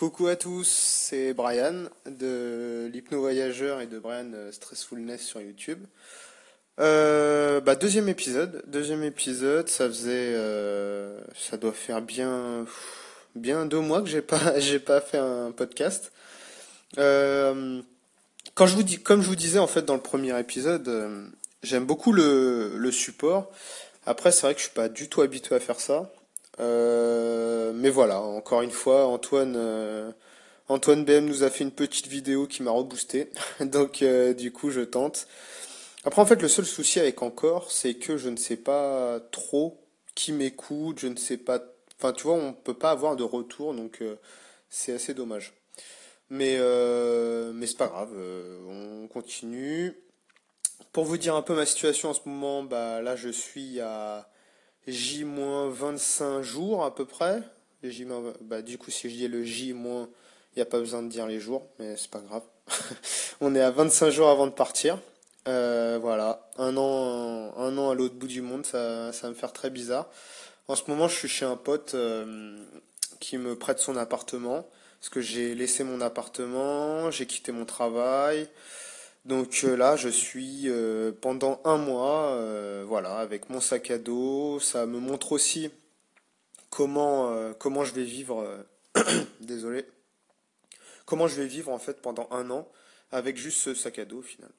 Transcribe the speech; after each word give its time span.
Coucou 0.00 0.28
à 0.28 0.36
tous, 0.36 0.66
c'est 0.66 1.34
Brian 1.34 1.90
de 2.06 2.88
l'hypno-voyageur 2.90 3.82
et 3.82 3.86
de 3.86 3.98
Brian 3.98 4.30
Stressfulness 4.50 5.20
sur 5.20 5.42
YouTube. 5.42 5.84
Euh, 6.80 7.60
bah, 7.60 7.74
deuxième 7.74 8.08
épisode, 8.08 8.62
deuxième 8.66 9.04
épisode, 9.04 9.68
ça 9.68 9.86
faisait, 9.88 10.32
euh, 10.32 11.20
ça 11.38 11.58
doit 11.58 11.74
faire 11.74 12.00
bien, 12.00 12.64
bien 13.34 13.66
deux 13.66 13.80
mois 13.80 14.00
que 14.00 14.08
j'ai 14.08 14.22
pas, 14.22 14.58
j'ai 14.58 14.78
pas 14.78 15.02
fait 15.02 15.18
un 15.18 15.52
podcast. 15.52 16.12
Euh, 16.96 17.82
quand 18.54 18.66
je 18.66 18.76
vous 18.76 18.82
dis, 18.82 19.02
comme 19.02 19.20
je 19.20 19.28
vous 19.28 19.36
disais 19.36 19.58
en 19.58 19.66
fait 19.66 19.82
dans 19.82 19.96
le 19.96 20.00
premier 20.00 20.40
épisode, 20.40 20.88
euh, 20.88 21.26
j'aime 21.62 21.84
beaucoup 21.84 22.12
le, 22.12 22.72
le 22.74 22.90
support. 22.90 23.50
Après, 24.06 24.32
c'est 24.32 24.46
vrai 24.46 24.54
que 24.54 24.60
je 24.60 24.64
suis 24.64 24.74
pas 24.74 24.88
du 24.88 25.10
tout 25.10 25.20
habitué 25.20 25.56
à 25.56 25.60
faire 25.60 25.78
ça. 25.78 26.10
Euh, 26.60 27.72
mais 27.74 27.90
voilà, 27.90 28.20
encore 28.20 28.62
une 28.62 28.70
fois, 28.70 29.06
Antoine, 29.06 29.54
euh, 29.56 30.12
Antoine 30.68 31.04
BM 31.04 31.24
nous 31.24 31.42
a 31.42 31.50
fait 31.50 31.64
une 31.64 31.70
petite 31.72 32.06
vidéo 32.06 32.46
qui 32.46 32.62
m'a 32.62 32.70
reboosté. 32.70 33.30
Donc, 33.60 34.02
euh, 34.02 34.34
du 34.34 34.52
coup, 34.52 34.70
je 34.70 34.82
tente. 34.82 35.26
Après, 36.04 36.22
en 36.22 36.26
fait, 36.26 36.40
le 36.40 36.48
seul 36.48 36.66
souci 36.66 37.00
avec 37.00 37.22
encore, 37.22 37.70
c'est 37.70 37.94
que 37.94 38.16
je 38.16 38.28
ne 38.28 38.36
sais 38.36 38.56
pas 38.56 39.20
trop 39.32 39.80
qui 40.14 40.32
m'écoute, 40.32 40.98
je 41.00 41.08
ne 41.08 41.16
sais 41.16 41.36
pas. 41.36 41.60
Enfin, 41.98 42.12
tu 42.12 42.24
vois, 42.24 42.34
on 42.34 42.52
peut 42.52 42.74
pas 42.74 42.90
avoir 42.90 43.16
de 43.16 43.22
retour, 43.22 43.74
donc 43.74 44.02
c'est 44.70 44.92
assez 44.92 45.12
dommage. 45.14 45.52
Mais, 46.30 46.58
mais 47.52 47.66
c'est 47.66 47.76
pas 47.76 47.88
grave, 47.88 48.10
on 48.68 49.08
continue. 49.08 49.94
Pour 50.92 51.04
vous 51.04 51.18
dire 51.18 51.36
un 51.36 51.42
peu 51.42 51.54
ma 51.54 51.66
situation 51.66 52.10
en 52.10 52.14
ce 52.14 52.20
moment, 52.24 52.62
bah 52.62 53.02
là, 53.02 53.16
je 53.16 53.28
suis 53.28 53.80
à 53.80 54.30
J-25 54.86 56.42
jours 56.42 56.84
à 56.84 56.94
peu 56.94 57.04
près. 57.04 57.42
J 57.82 58.06
bah, 58.42 58.62
du 58.62 58.78
coup, 58.78 58.90
si 58.90 59.08
je 59.08 59.14
dis 59.14 59.28
le 59.28 59.44
J-, 59.44 59.68
il 59.68 60.56
n'y 60.56 60.62
a 60.62 60.66
pas 60.66 60.78
besoin 60.78 61.02
de 61.02 61.08
dire 61.08 61.26
les 61.26 61.40
jours, 61.40 61.66
mais 61.78 61.96
c'est 61.96 62.10
pas 62.10 62.20
grave. 62.20 62.42
On 63.40 63.54
est 63.54 63.60
à 63.60 63.70
25 63.70 64.10
jours 64.10 64.28
avant 64.28 64.46
de 64.46 64.52
partir. 64.52 64.98
Euh, 65.48 65.98
voilà, 66.00 66.48
un 66.58 66.76
an, 66.76 67.54
un 67.56 67.78
an 67.78 67.90
à 67.90 67.94
l'autre 67.94 68.14
bout 68.14 68.26
du 68.26 68.42
monde, 68.42 68.66
ça, 68.66 69.12
ça 69.12 69.22
va 69.22 69.30
me 69.30 69.34
faire 69.34 69.52
très 69.52 69.70
bizarre. 69.70 70.08
En 70.68 70.76
ce 70.76 70.82
moment, 70.88 71.08
je 71.08 71.16
suis 71.16 71.28
chez 71.28 71.46
un 71.46 71.56
pote 71.56 71.94
euh, 71.94 72.62
qui 73.20 73.38
me 73.38 73.56
prête 73.56 73.78
son 73.78 73.96
appartement, 73.96 74.68
parce 75.00 75.08
que 75.08 75.20
j'ai 75.20 75.54
laissé 75.54 75.82
mon 75.82 76.00
appartement, 76.02 77.10
j'ai 77.10 77.26
quitté 77.26 77.52
mon 77.52 77.64
travail, 77.64 78.48
donc 79.26 79.60
euh, 79.64 79.76
là, 79.76 79.96
je 79.96 80.08
suis 80.08 80.62
euh, 80.66 81.12
pendant 81.12 81.60
un 81.64 81.76
mois, 81.76 82.30
euh, 82.30 82.84
voilà, 82.86 83.18
avec 83.18 83.50
mon 83.50 83.60
sac 83.60 83.90
à 83.90 83.98
dos. 83.98 84.60
Ça 84.60 84.86
me 84.86 84.98
montre 84.98 85.32
aussi 85.32 85.70
comment 86.70 87.84
je 87.84 87.92
vais 87.92 88.04
vivre. 88.04 88.64
désolé. 89.40 89.86
Comment 91.04 91.28
je 91.28 91.36
vais 91.36 91.46
vivre 91.46 91.70
en 91.70 91.78
fait 91.78 92.00
pendant 92.00 92.28
un 92.30 92.50
an 92.50 92.66
avec 93.12 93.36
juste 93.36 93.58
ce 93.58 93.74
sac 93.74 93.98
à 93.98 94.04
dos 94.04 94.18
au 94.18 94.22
final. 94.22 94.50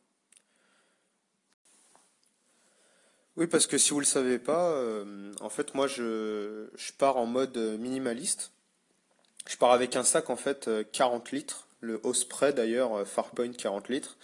Oui, 3.38 3.48
parce 3.48 3.66
que 3.66 3.78
si 3.78 3.92
vous 3.92 4.00
le 4.00 4.06
savez 4.06 4.38
pas, 4.40 4.78
en 5.40 5.50
fait, 5.50 5.73
moi, 5.73 5.88
je, 5.88 6.68
je 6.75 6.92
pars 6.92 7.16
en 7.16 7.25
mode 7.25 7.58
minimaliste. 7.80 8.52
Je 9.48 9.56
pars 9.58 9.72
avec 9.72 9.96
un 9.96 10.03
sac 10.03 10.30
en 10.30 10.36
fait 10.36 10.70
40 10.92 11.31
litres, 11.31 11.68
le 11.80 12.00
Osprey 12.03 12.53
d'ailleurs, 12.53 13.08
Farpoint 13.08 13.53
40 13.53 13.90
litres. 13.90 14.18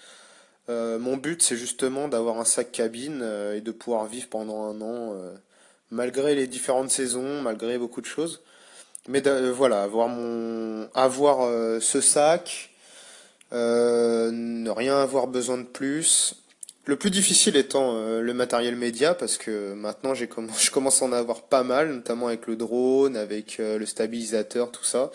Euh, 0.70 1.00
mon 1.00 1.18
but, 1.18 1.42
c'est 1.42 1.56
justement 1.56 2.08
d'avoir 2.08 2.40
un 2.40 2.46
sac 2.46 2.72
cabine 2.72 3.22
euh, 3.22 3.56
et 3.56 3.62
de 3.62 3.72
pouvoir 3.72 4.06
vivre 4.06 4.28
pendant 4.28 4.64
un 4.64 4.82
an, 4.82 5.14
euh, 5.14 5.34
malgré 5.92 6.36
les 6.36 6.48
différentes 6.48 6.92
saisons, 6.92 7.42
malgré 7.42 7.78
beaucoup 7.78 8.02
de 8.02 8.06
choses. 8.06 8.42
Mais 9.08 9.22
voilà, 9.52 9.84
avoir 9.84 10.10
mon, 10.10 10.90
avoir 10.94 11.50
ce 11.82 12.02
sac, 12.02 12.72
ne 13.54 14.70
rien 14.70 14.98
avoir 14.98 15.28
besoin 15.28 15.58
de 15.58 15.64
plus. 15.64 16.36
Le 16.84 16.98
plus 16.98 17.10
difficile 17.10 17.56
étant 17.56 17.94
le 18.20 18.34
matériel 18.34 18.76
média, 18.76 19.14
parce 19.14 19.38
que 19.38 19.72
maintenant 19.72 20.14
j'ai 20.14 20.28
je 20.60 20.72
commence 20.72 21.02
à 21.02 21.06
en 21.06 21.14
avoir 21.14 21.44
pas 21.44 21.64
mal, 21.64 21.94
notamment 21.94 22.28
avec 22.28 22.48
le 22.48 22.58
drone, 22.58 23.16
avec 23.16 23.60
le 23.60 23.86
stabilisateur, 23.86 24.72
tout 24.72 24.84
ça. 24.84 25.10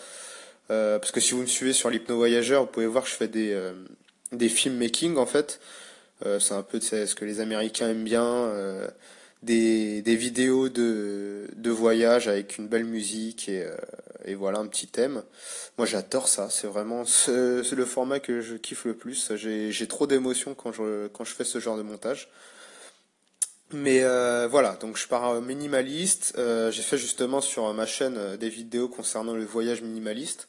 parce 0.69 1.11
que 1.11 1.19
si 1.19 1.35
vous 1.35 1.41
me 1.41 1.45
suivez 1.45 1.73
sur 1.73 1.91
l'hypno 1.91 2.15
voyageur, 2.15 2.63
vous 2.63 2.71
pouvez 2.71 2.87
voir 2.87 3.03
que 3.03 3.11
je 3.11 3.15
fais 3.15 3.27
des 3.27 3.55
des 4.33 4.49
films 4.49 4.77
making 4.77 5.17
en 5.17 5.25
fait. 5.25 5.59
Euh, 6.25 6.39
c'est 6.39 6.53
un 6.53 6.63
peu 6.63 6.79
ce 6.79 7.15
que 7.15 7.25
les 7.25 7.39
Américains 7.39 7.89
aiment 7.89 8.03
bien, 8.03 8.25
euh, 8.25 8.87
des, 9.41 10.01
vidéos 10.15 10.69
de, 10.69 11.49
voyage 11.65 12.27
avec 12.27 12.57
une 12.57 12.67
belle 12.67 12.85
musique 12.85 13.49
et, 13.49 13.63
euh, 13.63 13.75
et 14.25 14.35
voilà 14.35 14.59
un 14.59 14.67
petit 14.67 14.87
thème. 14.87 15.23
Moi 15.77 15.85
j'adore 15.85 16.27
ça, 16.27 16.49
c'est 16.49 16.67
vraiment 16.67 17.03
c'est 17.05 17.71
le 17.71 17.85
format 17.85 18.19
que 18.19 18.41
je 18.41 18.55
kiffe 18.55 18.85
le 18.85 18.93
plus. 18.93 19.33
J'ai 19.35 19.87
trop 19.87 20.07
d'émotions 20.07 20.53
quand 20.53 20.71
je, 20.71 21.07
quand 21.07 21.23
je 21.25 21.33
fais 21.33 21.43
ce 21.43 21.59
genre 21.59 21.77
de 21.77 21.83
montage. 21.83 22.29
Mais 23.71 24.01
voilà, 24.47 24.77
donc 24.79 24.97
je 24.97 25.07
pars 25.07 25.41
minimaliste. 25.41 26.35
J'ai 26.37 26.83
fait 26.83 26.97
justement 26.97 27.41
sur 27.41 27.73
ma 27.73 27.87
chaîne 27.87 28.37
des 28.37 28.49
vidéos 28.49 28.87
concernant 28.87 29.33
le 29.33 29.45
voyage 29.45 29.81
minimaliste. 29.81 30.47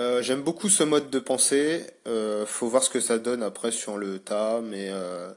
Euh, 0.00 0.22
j'aime 0.22 0.42
beaucoup 0.42 0.68
ce 0.68 0.82
mode 0.82 1.10
de 1.10 1.18
pensée. 1.20 1.86
Euh, 2.06 2.46
faut 2.46 2.68
voir 2.68 2.82
ce 2.82 2.90
que 2.90 3.00
ça 3.00 3.18
donne 3.18 3.42
après 3.42 3.70
sur 3.70 3.96
le 3.96 4.18
tas, 4.18 4.60
mais 4.60 4.88
euh, 4.90 5.32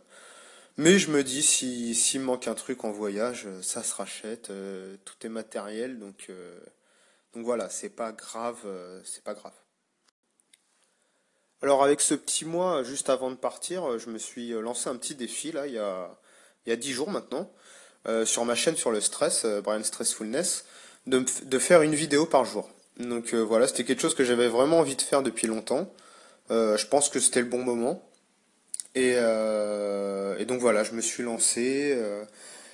mais 0.78 0.98
je 1.00 1.12
me 1.12 1.24
dis 1.24 1.44
si 1.44 1.94
s'il 1.96 2.22
manque 2.22 2.48
un 2.48 2.56
truc 2.56 2.84
en 2.84 2.92
voyage, 2.92 3.48
ça 3.62 3.84
se 3.84 3.94
rachète. 3.96 4.52
tout 5.06 5.16
est 5.26 5.30
matériel, 5.30 6.00
donc 6.00 6.32
donc 7.34 7.46
voilà, 7.46 7.70
c'est 7.70 7.90
pas 7.90 8.12
grave, 8.12 8.58
c'est 9.04 9.24
pas 9.24 9.34
grave. 9.34 9.54
Alors 11.62 11.84
avec 11.84 12.02
ce 12.02 12.14
petit 12.14 12.46
mois 12.46 12.84
juste 12.84 13.10
avant 13.10 13.32
de 13.32 13.36
partir, 13.36 13.98
je 14.00 14.10
me 14.10 14.18
suis 14.20 14.50
lancé 14.52 14.90
un 14.90 14.96
petit 14.96 15.16
défi 15.16 15.52
là, 15.52 15.68
il 15.68 15.74
y 15.74 15.80
a 15.80 16.18
il 16.66 16.70
y 16.70 16.74
a 16.74 16.76
dix 16.76 16.94
jours 16.94 17.10
maintenant, 17.10 17.52
sur 18.26 18.46
ma 18.46 18.56
chaîne 18.56 18.76
sur 18.76 18.92
le 18.92 19.02
stress, 19.02 19.46
Brian 19.64 19.84
Stressfulness, 19.84 20.66
de, 21.08 21.26
de 21.46 21.60
faire 21.60 21.82
une 21.82 21.96
vidéo 21.96 22.26
par 22.26 22.46
jour. 22.46 22.70
Donc 23.00 23.34
euh, 23.34 23.42
voilà, 23.42 23.68
c'était 23.68 23.84
quelque 23.84 24.02
chose 24.02 24.16
que 24.16 24.24
j'avais 24.24 24.48
vraiment 24.48 24.80
envie 24.80 24.96
de 24.96 25.02
faire 25.02 25.22
depuis 25.22 25.48
longtemps. 25.48 25.92
Euh, 26.50 26.78
je 26.78 26.88
pense 26.88 27.10
que 27.10 27.20
c'était 27.20 27.42
le 27.42 27.48
bon 27.48 27.64
moment. 27.64 28.02
Et, 28.96 29.14
euh, 29.18 30.44
donc 30.46 30.60
voilà, 30.60 30.84
je 30.84 30.94
me 30.94 31.02
suis 31.02 31.24
lancé. 31.24 31.98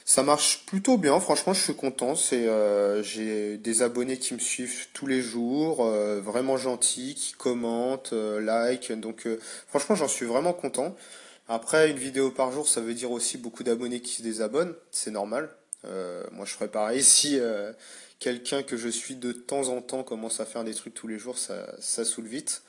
ça 0.06 0.24
marche 0.24 0.66
plutôt 0.66 0.98
bien, 0.98 1.20
franchement, 1.20 1.54
je 1.54 1.62
suis 1.62 1.76
content. 1.76 2.16
C'est, 2.16 2.48
j'ai 3.04 3.58
des 3.58 3.82
abonnés 3.82 4.18
qui 4.18 4.34
me 4.34 4.40
suivent 4.40 4.88
tous 4.94 5.08
les 5.08 5.22
jours, 5.22 5.84
vraiment 5.84 6.56
gentils, 6.58 7.16
qui 7.16 7.34
commentent, 7.34 8.14
like. 8.14 8.92
Donc 8.94 9.28
franchement, 9.68 9.96
j'en 9.96 10.08
suis 10.08 10.26
vraiment 10.26 10.54
content. 10.54 10.96
Après, 11.50 11.90
une 11.92 11.98
vidéo 11.98 12.32
par 12.32 12.52
jour, 12.52 12.70
ça 12.70 12.80
veut 12.80 12.94
dire 12.94 13.12
aussi 13.12 13.38
beaucoup 13.38 13.64
d'abonnés 13.64 14.00
qui 14.00 14.14
se 14.16 14.22
désabonnent. 14.22 14.76
C'est 14.92 15.12
normal. 15.12 15.50
moi, 16.32 16.46
je 16.46 16.54
ferais 16.54 16.70
pareil 16.70 17.04
si 17.16 17.40
quelqu'un 18.24 18.64
que 18.64 18.78
je 18.78 18.88
suis 18.88 19.16
de 19.16 19.34
temps 19.34 19.68
en 19.68 19.82
temps 19.82 20.02
commence 20.02 20.40
à 20.40 20.46
faire 20.46 20.64
des 20.64 20.74
trucs 20.74 20.94
tous 20.94 21.08
les 21.08 21.20
jours, 21.20 21.38
ça, 21.38 21.76
ça 21.80 22.06
saoule 22.06 22.28
vite. 22.28 22.64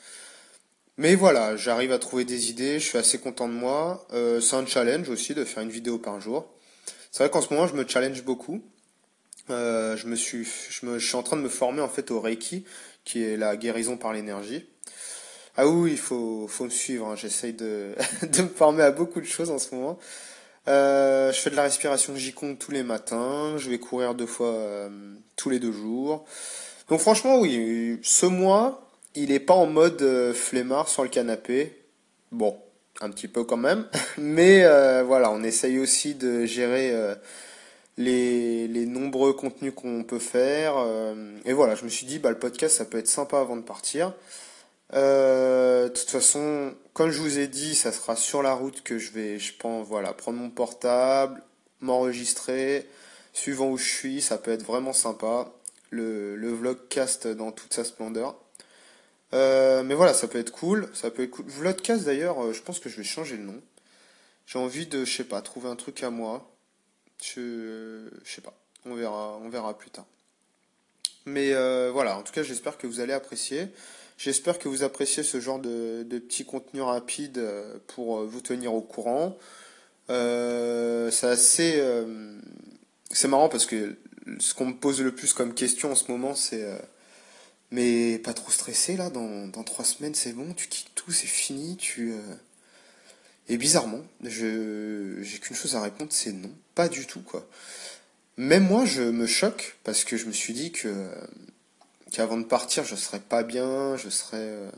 Mais 0.97 1.15
voilà, 1.15 1.57
j'arrive 1.57 1.93
à 1.93 2.01
trouver 2.01 2.25
des 2.25 2.51
idées, 2.51 2.81
je 2.81 2.85
suis 2.85 2.99
assez 2.99 3.19
content 3.19 3.47
de 3.47 3.53
moi. 3.53 4.05
Euh, 4.13 4.41
c'est 4.41 4.57
un 4.57 4.67
challenge 4.67 5.09
aussi 5.09 5.33
de 5.33 5.45
faire 5.45 5.63
une 5.63 5.71
vidéo 5.71 5.99
par 5.99 6.21
jour. 6.21 6.53
C'est 7.13 7.23
vrai 7.23 7.31
qu'en 7.31 7.41
ce 7.41 7.55
moment, 7.55 7.69
je 7.69 7.75
me 7.75 7.87
challenge 7.87 8.25
beaucoup. 8.25 8.63
Euh, 9.49 9.97
je, 9.97 10.09
me 10.09 10.17
suis, 10.17 10.45
je, 10.45 10.99
suis 10.99 11.17
en 11.17 11.23
train 11.23 11.37
de 11.37 11.43
me 11.43 11.49
former 11.49 11.83
en 11.83 11.89
fait 11.89 12.11
au 12.11 12.21
Reiki, 12.21 12.65
qui 13.05 13.23
est 13.23 13.37
la 13.37 13.57
guérison 13.57 13.97
par 13.97 14.13
l'énergie. 14.13 14.67
Ah 15.57 15.69
oui, 15.69 15.93
il 15.93 15.99
faut, 15.99 16.49
faut 16.49 16.65
me 16.65 16.71
suivre. 16.71 17.07
Hein. 17.07 17.15
J'essaye 17.15 17.53
de, 17.53 17.95
de 18.23 18.43
me 18.43 18.49
former 18.49 18.83
à 18.83 18.91
beaucoup 18.91 19.21
de 19.21 19.27
choses 19.27 19.53
en 19.53 19.61
ce 19.61 19.73
moment. 19.73 20.01
Euh, 20.67 21.31
je 21.33 21.39
fais 21.39 21.51
de 21.51 21.57
la 21.57 21.63
respiration 21.63 22.17
Jikong 22.17 22.59
tous 22.59 22.73
les 22.73 22.83
matins. 22.83 23.57
Je 23.57 23.71
vais 23.71 23.79
courir 23.79 24.17
deux 24.17 24.27
fois 24.27 24.91
tous 25.37 25.51
les 25.51 25.59
deux 25.59 25.73
jours. 25.73 26.25
Donc 26.89 27.01
franchement, 27.01 27.39
oui, 27.39 27.99
ce 28.03 28.27
mois, 28.27 28.91
il 29.15 29.33
est 29.33 29.41
pas 29.41 29.55
en 29.55 29.67
mode 29.67 30.01
euh, 30.03 30.33
flemmard 30.33 30.89
sur 30.89 31.03
le 31.03 31.09
canapé. 31.09 31.77
Bon, 32.33 32.57
un 33.01 33.11
petit 33.11 33.29
peu 33.29 33.45
quand 33.45 33.57
même. 33.57 33.87
Mais 34.19 34.63
voilà, 35.03 35.31
on 35.31 35.43
essaye 35.43 35.79
aussi 35.79 36.15
de 36.15 36.45
gérer 36.45 36.93
les, 37.97 38.67
les, 38.69 38.87
nombreux 38.87 39.33
contenus 39.33 39.73
qu'on 39.75 40.03
peut 40.05 40.19
faire. 40.19 40.75
et 41.45 41.53
voilà, 41.53 41.75
je 41.75 41.85
me 41.85 41.89
suis 41.89 42.07
dit, 42.07 42.19
bah, 42.19 42.31
le 42.31 42.39
podcast, 42.39 42.77
ça 42.77 42.85
peut 42.85 42.99
être 42.99 43.09
sympa 43.09 43.39
avant 43.39 43.57
de 43.57 43.63
partir. 43.63 44.13
Euh, 44.93 45.85
de 45.85 45.89
toute 45.89 46.11
façon, 46.11 46.75
comme 46.93 47.11
je 47.11 47.21
vous 47.21 47.39
ai 47.39 47.49
dit, 47.49 47.75
ça 47.75 47.91
sera 47.91 48.17
sur 48.17 48.43
la 48.43 48.55
route 48.55 48.83
que 48.83 48.99
je 48.99 49.11
vais, 49.13 49.39
je 49.39 49.53
pense, 49.57 49.87
voilà, 49.87 50.13
prendre 50.13 50.39
mon 50.39 50.51
portable, 50.51 51.43
m'enregistrer, 51.81 52.87
suivant 53.35 53.69
où 53.69 53.77
je 53.77 53.85
suis, 53.87 54.23
ça 54.23 54.39
peut 54.39 54.53
être 54.53 54.65
vraiment 54.65 54.95
sympa. 54.95 55.53
Le, 55.91 56.35
le 56.35 56.49
vlogcast 56.53 57.29
dans 57.29 57.53
toute 57.53 57.75
sa 57.75 57.85
splendeur. 57.85 58.37
Euh, 59.33 59.85
mais 59.85 59.95
voilà, 59.95 60.15
ça 60.15 60.27
peut 60.27 60.39
être 60.39 60.51
cool. 60.51 60.89
Ça 60.95 61.11
peut 61.11 61.25
être 61.25 61.31
cool. 61.31 61.45
Vlogcast 61.47 62.05
d'ailleurs, 62.05 62.43
euh, 62.43 62.53
je 62.53 62.63
pense 62.63 62.81
que 62.81 62.89
je 62.89 62.97
vais 62.97 63.05
changer 63.05 63.37
le 63.37 63.45
nom. 63.45 63.61
J'ai 64.47 64.59
envie 64.59 64.87
de, 64.87 65.05
je 65.05 65.17
sais 65.17 65.25
pas, 65.25 65.41
trouver 65.43 65.69
un 65.69 65.77
truc 65.77 66.03
à 66.03 66.11
moi. 66.11 66.51
Je, 67.23 68.09
je 68.25 68.33
sais 68.33 68.41
pas. 68.41 68.55
On 68.87 68.95
verra, 68.95 69.39
on 69.43 69.49
verra 69.49 69.77
plus 69.77 69.91
tard. 69.91 70.07
Mais 71.27 71.53
voilà, 71.91 72.19
en 72.19 72.23
tout 72.23 72.33
cas, 72.33 72.43
j'espère 72.43 72.77
que 72.77 72.87
vous 72.87 73.01
allez 73.01 73.15
apprécier. 73.15 73.69
J'espère 74.19 74.59
que 74.59 74.69
vous 74.69 74.83
appréciez 74.83 75.23
ce 75.23 75.41
genre 75.41 75.59
de, 75.59 76.03
de 76.03 76.19
petits 76.19 76.45
contenus 76.45 76.83
rapides 76.83 77.43
pour 77.87 78.25
vous 78.25 78.41
tenir 78.43 78.75
au 78.75 78.83
courant. 78.83 79.39
c'est 80.09 81.25
assez. 81.25 81.83
C'est 83.15 83.29
marrant 83.29 83.49
parce 83.49 83.67
que 83.67 83.97
ce 84.39 84.55
qu'on 84.55 84.67
me 84.67 84.75
pose 84.75 85.01
le 85.01 85.15
plus 85.15 85.33
comme 85.33 85.55
question 85.55 85.93
en 85.93 85.95
ce 85.95 86.11
moment, 86.11 86.35
c'est 86.35 86.65
mais 87.75 88.19
pas 88.19 88.35
trop 88.35 88.53
stressé 88.53 88.97
là, 88.97 89.11
dans, 89.11 89.65
trois 89.65 89.85
semaines 89.85 90.15
c'est 90.15 90.33
bon, 90.33 90.55
tu 90.55 90.69
quittes 90.69 90.95
tout, 90.95 91.11
c'est 91.11 91.27
fini, 91.27 91.77
tu... 91.77 92.13
Euh. 92.13 92.21
Et 93.49 93.59
bizarrement, 93.59 94.01
je 94.23 95.19
j'ai 95.21 95.39
qu'une 95.39 95.57
chose 95.57 95.77
à 95.77 95.83
répondre, 95.83 96.11
c'est 96.13 96.33
non, 96.33 96.51
pas 96.75 96.89
du 96.89 97.07
tout 97.07 97.21
quoi. 97.21 97.47
Même 98.37 98.67
moi 98.67 98.85
je 98.85 99.03
me 99.03 99.27
choque 99.27 99.77
parce 99.85 100.05
que 100.05 100.17
je 100.17 100.27
me 100.27 100.33
suis 100.33 100.55
dit 100.55 100.73
que 100.73 101.11
qu'avant 102.13 102.39
de 102.39 102.45
partir 102.45 102.85
je 102.85 102.95
serais 102.95 103.21
pas 103.21 103.43
bien, 103.43 103.97
je 103.97 104.09
serais... 104.09 104.37
Euh. 104.39 104.71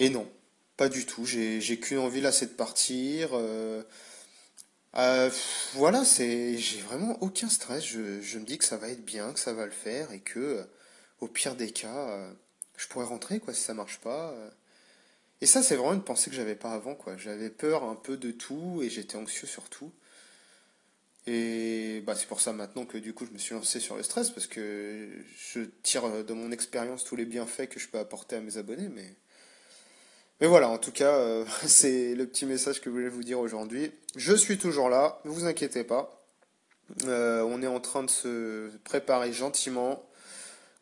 Et 0.00 0.10
non, 0.10 0.28
pas 0.76 0.88
du 0.88 1.06
tout, 1.06 1.24
j'ai 1.24 1.80
qu'une 1.80 1.98
envie 1.98 2.20
là 2.20 2.30
c'est 2.30 2.46
de 2.46 2.56
partir. 2.56 3.30
Euh. 4.96 5.30
voilà, 5.74 6.04
c'est 6.04 6.56
j'ai 6.58 6.80
vraiment 6.80 7.22
aucun 7.22 7.48
stress, 7.48 7.84
je, 7.84 7.98
me 8.38 8.44
dis 8.44 8.58
que 8.58 8.64
ça 8.64 8.76
va 8.76 8.88
être 8.88 9.04
bien, 9.04 9.32
que 9.32 9.40
ça 9.40 9.52
va 9.52 9.66
le 9.66 9.70
faire 9.72 10.12
et 10.12 10.20
que 10.20 10.66
au 11.20 11.28
pire 11.28 11.56
des 11.56 11.70
cas, 11.72 12.08
euh, 12.10 12.32
je 12.76 12.86
pourrais 12.88 13.04
rentrer 13.04 13.40
quoi 13.40 13.54
si 13.54 13.62
ça 13.62 13.74
marche 13.74 13.98
pas. 14.00 14.32
Euh. 14.32 14.50
Et 15.40 15.46
ça, 15.46 15.62
c'est 15.62 15.76
vraiment 15.76 15.94
une 15.94 16.02
pensée 16.04 16.30
que 16.30 16.36
j'avais 16.36 16.56
pas 16.56 16.72
avant 16.72 16.94
quoi. 16.94 17.16
J'avais 17.16 17.50
peur 17.50 17.84
un 17.84 17.94
peu 17.94 18.16
de 18.16 18.30
tout 18.32 18.80
et 18.82 18.90
j'étais 18.90 19.16
anxieux 19.16 19.46
sur 19.46 19.68
tout. 19.68 19.92
Et 21.26 22.02
bah, 22.06 22.14
c'est 22.16 22.26
pour 22.26 22.40
ça 22.40 22.52
maintenant 22.52 22.86
que 22.86 22.96
du 22.98 23.12
coup 23.12 23.26
je 23.26 23.32
me 23.32 23.38
suis 23.38 23.54
lancé 23.54 23.80
sur 23.80 23.96
le 23.96 24.02
stress 24.02 24.30
parce 24.30 24.46
que 24.46 25.10
je 25.52 25.60
tire 25.82 26.24
de 26.24 26.32
mon 26.32 26.50
expérience 26.52 27.04
tous 27.04 27.16
les 27.16 27.26
bienfaits 27.26 27.68
que 27.68 27.78
je 27.78 27.88
peux 27.88 27.98
apporter 27.98 28.36
à 28.36 28.40
mes 28.40 28.56
abonnés. 28.56 28.88
Mais, 28.88 29.14
mais 30.40 30.46
voilà, 30.46 30.68
en 30.68 30.78
tout 30.78 30.92
cas, 30.92 31.14
euh, 31.14 31.44
c'est 31.66 32.14
le 32.14 32.26
petit 32.26 32.46
message 32.46 32.80
que 32.80 32.90
je 32.90 32.94
voulais 32.94 33.08
vous 33.08 33.24
dire 33.24 33.38
aujourd'hui. 33.38 33.92
Je 34.16 34.34
suis 34.34 34.58
toujours 34.58 34.88
là, 34.88 35.20
ne 35.24 35.30
vous 35.30 35.44
inquiétez 35.46 35.84
pas. 35.84 36.24
on 37.04 37.62
est 37.62 37.66
en 37.66 37.80
train 37.80 38.02
de 38.02 38.10
se 38.10 38.70
préparer 38.84 39.32
gentiment 39.32 40.04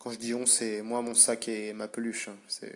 quand 0.07 0.13
je 0.13 0.19
dis 0.19 0.35
on, 0.35 0.47
c'est 0.47 0.83
moi, 0.83 1.03
mon 1.03 1.15
sac 1.15 1.49
et 1.49 1.73
ma 1.73 1.89
peluche. 1.89 2.29
Hein. 2.29 2.67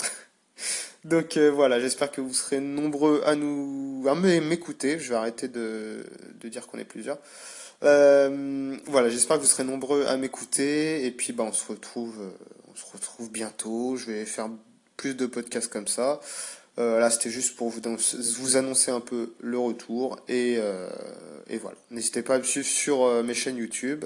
Donc 1.04 1.36
euh, 1.36 1.50
voilà, 1.50 1.78
j'espère 1.80 2.10
que 2.10 2.22
vous 2.22 2.32
serez 2.32 2.60
nombreux 2.60 3.22
à 3.26 3.34
nous 3.34 4.02
à 4.08 4.14
m'écouter. 4.14 4.98
Je 4.98 5.10
vais 5.10 5.16
arrêter 5.16 5.48
de, 5.48 6.02
dire 6.44 6.66
qu'on 6.66 6.78
est 6.78 6.86
plusieurs. 6.86 7.18
Euh, 7.82 8.74
voilà, 8.86 9.10
j'espère 9.10 9.36
que 9.36 9.42
vous 9.42 9.48
serez 9.48 9.64
nombreux 9.64 10.06
à 10.06 10.16
m'écouter. 10.16 11.04
Et 11.04 11.10
puis 11.10 11.34
bah, 11.34 11.44
on 11.46 11.52
se 11.52 11.70
retrouve 11.70 12.18
euh, 12.22 12.46
on 12.72 12.74
se 12.74 12.90
retrouve 12.90 13.30
bientôt. 13.30 13.96
Je 13.96 14.06
vais 14.06 14.24
faire 14.24 14.48
de 15.14 15.26
podcasts 15.26 15.70
comme 15.70 15.88
ça. 15.88 16.20
là, 16.76 17.10
c'était 17.10 17.30
juste 17.30 17.56
pour 17.56 17.70
vous, 17.70 18.56
annoncer 18.56 18.90
un 18.90 19.00
peu 19.00 19.34
le 19.40 19.58
retour. 19.58 20.18
Et, 20.28 20.58
et 21.48 21.58
voilà. 21.58 21.76
N'hésitez 21.90 22.22
pas 22.22 22.36
à 22.36 22.38
me 22.38 22.44
suivre 22.44 22.66
sur 22.66 23.24
mes 23.24 23.34
chaînes 23.34 23.56
YouTube, 23.56 24.04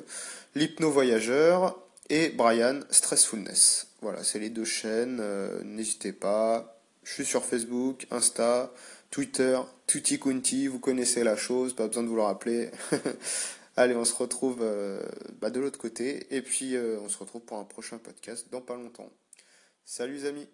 l'Hypno 0.55 0.91
Voyageur 0.91 1.77
et 2.11 2.29
Brian 2.31 2.81
Stressfulness. 2.91 3.87
Voilà, 4.03 4.23
c'est 4.23 4.39
les 4.39 4.51
deux 4.51 4.65
chaînes. 4.65 5.19
Euh, 5.21 5.63
n'hésitez 5.63 6.13
pas. 6.13 6.77
Je 7.05 7.13
suis 7.13 7.25
sur 7.25 7.45
Facebook, 7.45 8.07
Insta, 8.11 8.73
Twitter, 9.11 9.59
Tutti 9.87 10.19
Kunti. 10.19 10.67
Vous 10.67 10.81
connaissez 10.81 11.25
la 11.25 11.37
chose, 11.37 11.75
pas 11.75 11.87
besoin 11.87 12.03
de 12.03 12.09
vous 12.09 12.17
le 12.17 12.23
rappeler. 12.23 12.71
Allez, 13.77 13.95
on 13.95 14.05
se 14.05 14.15
retrouve 14.15 14.59
euh, 14.61 15.01
bah, 15.41 15.51
de 15.51 15.61
l'autre 15.61 15.79
côté. 15.79 16.27
Et 16.35 16.43
puis, 16.43 16.77
euh, 16.77 16.99
on 17.01 17.09
se 17.09 17.19
retrouve 17.19 17.43
pour 17.43 17.59
un 17.59 17.65
prochain 17.65 17.99
podcast 17.99 18.47
dans 18.51 18.61
pas 18.61 18.75
longtemps. 18.75 19.11
Salut 19.85 20.15
les 20.15 20.27
amis 20.27 20.49